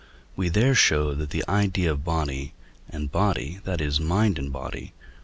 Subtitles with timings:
[0.35, 2.55] We there showed that the idea of body
[2.89, 5.09] and body, that is, mind and body (II.